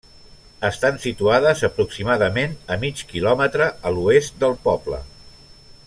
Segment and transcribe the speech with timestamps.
[0.69, 5.01] Estan situades aproximadament a mig quilòmetre a l’oest del poble.